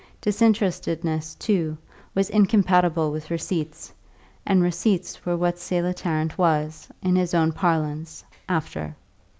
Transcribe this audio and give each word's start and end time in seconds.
Disinterestedness, 0.19 1.35
too, 1.35 1.77
was 2.15 2.31
incompatible 2.31 3.11
with 3.11 3.29
receipts; 3.29 3.93
and 4.47 4.63
receipts 4.63 5.23
were 5.27 5.37
what 5.37 5.59
Selah 5.59 5.93
Tarrant 5.93 6.39
was, 6.39 6.87
in 7.03 7.15
his 7.15 7.35
own 7.35 7.51
parlance, 7.51 8.23
after. 8.49 8.95